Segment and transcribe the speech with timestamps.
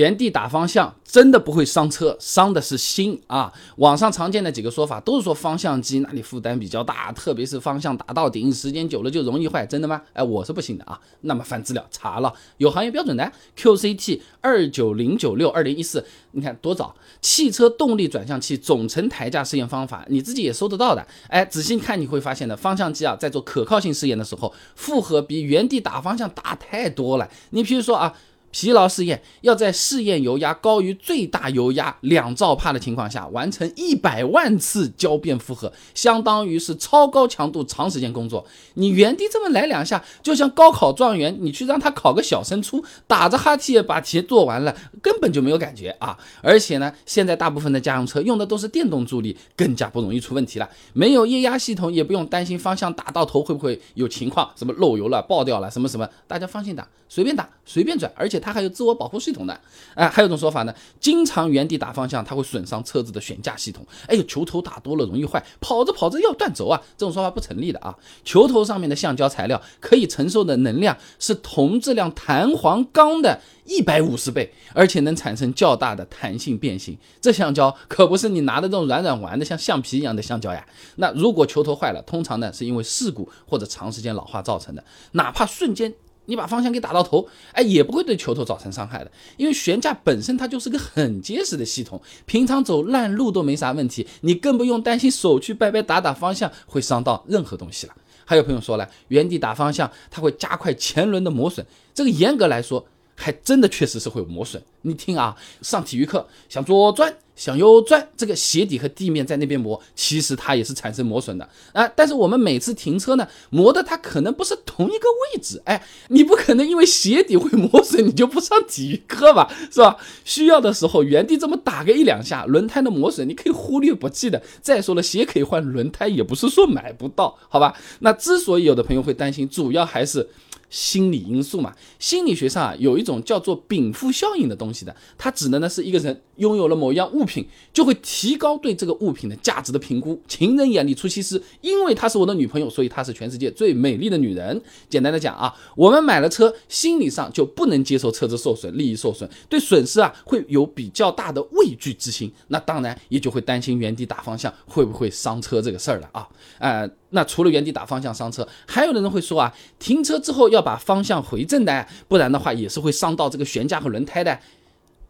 [0.00, 3.52] 原地打方向真的不会伤车，伤的是心啊！
[3.76, 10.00] 网上常见的几个说法都是说方向机那里负担比较大，特别是方向打到顶，时间久了就容易坏，真的吗？
[10.14, 10.98] 哎，我是不信的啊。
[11.22, 16.94] 那么翻资料查了，有行业标准的 QCT 二九零九六二零一四，你看多早？
[17.20, 21.06] 汽车动力转向器总成台架试验方法，你自己也搜得到的。
[21.28, 27.28] 哎，仔细看你会发现的，方向机啊，在做可靠性试验的时候，负荷比原地打方向大太多了。
[27.50, 28.14] 你比如说啊。
[28.50, 38.44] 疲劳试验要在试验油压高于最大油压两兆帕的情况下完成一百万次交变负荷，相当于是超高强度长时间工作。
[38.74, 46.18] 你原地这么来两下，就像高考状元，你去让他考个小升初，打着哈欠把题做完了，根本就没有感觉啊！
[46.42, 50.68] 而且呢，现在大部分的家用车用的都是电动助力，更加不容易出问题了。
[50.92, 58.39] 没有液压系统，也不用担心方向打到头会不会有情况，什么漏油了、爆掉了，什么什么，大家放心打，随便打，随便转，而且。
[58.40, 59.60] 它还有自我保护系统的，
[59.94, 63.86] 哎，还有一种说法呢，经常原地打方向，它会损伤车子的悬架系统。
[64.06, 67.94] 哎呦，球头打多了容易坏，跑着跑着要断轴啊，这种说法不成立的啊。
[68.24, 76.96] 球头上面的橡胶材料可以承受的能量是铜质量弹簧钢的一百五十倍，而且能产生较大的弹性变形。
[77.20, 80.66] 这橡胶可不是你拿的这种软软玩的像橡皮一样的橡胶呀。
[80.96, 85.94] 那如果球头坏了，通常呢是因为事故或者长时间老化造成的，哪怕瞬间。
[86.26, 97.94] 你把方向给打到头，哎，也不会对球头造成伤害的，因为悬架本身它就是个很结实的系统，平常走烂路都没啥问题，你更不用担心手去掰掰打打方向会伤到任何东西了。
[98.24, 102.86] 还有朋友说了，原地打方向它会加快前轮的磨损，这个严格来说。
[103.20, 104.62] 还真的确实是会有磨损。
[104.82, 111.86] 你听啊，上体育课向左转，向右转，这个鞋底和地面在那边磨，其实它也是产生磨损的啊。
[111.88, 115.04] 但是我们每次停车呢，磨的它可能不是同一个
[115.34, 115.60] 位置。
[115.66, 119.98] 哎，你不可能因为鞋底会磨损，你就不上体育课吧，是吧？
[120.24, 124.42] 需要的时候原地这么打个一两下，轮胎的磨损你可以忽略不计的。
[124.62, 127.76] 再说了，鞋可以换，轮胎也不是说买不到，好吧？
[127.98, 130.26] 那之所以有的朋友会担心，主要还是。
[130.70, 140.18] 心理因素嘛，心理学上啊有一种叫做禀赋效应的东西的，它指的呢是一个人拥有了某一样物品，就会提高对这个物品的价值的评估。
[140.26, 144.62] 情人眼里出西施，因为她是我的女朋友，所以她是全世界最美丽的女人。
[144.88, 156.28] 简单的讲啊，我们买了车，心理上就不能接受车子受损、利益受损，对损失啊会有比较大的畏惧之心，那当然也就会担心原地打方向会不会伤车这个事儿了啊，
[156.60, 156.88] 呃。
[157.12, 164.38] 那除了原地打方向伤车，还有的人会说啊，停车之后要把方向回正的，不然的话也是会伤到这个悬架和轮胎的，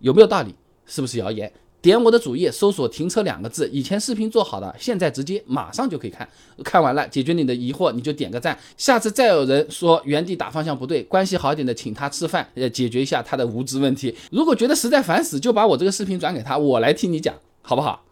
[0.00, 0.54] 有没有道理？
[0.86, 1.52] 是不是谣言？
[1.82, 6.28] 点我的主页搜索“停车”两个字，以前视频做好的，现在直接马上就可以看。
[6.64, 8.58] 看完了解决你的疑惑，你就点个赞。
[8.76, 14.12] 下次再有人说原地打方向不对，关系好点的请他吃饭，呃，解决一下他的无知问题。
[14.32, 18.04] 如果觉得实在烦死，就把我这个视频转给他，我来替你讲，好不好？